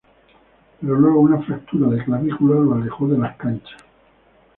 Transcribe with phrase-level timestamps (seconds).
[0.79, 3.79] Pero luego una fractura de clavícula lo alejó de las canchas.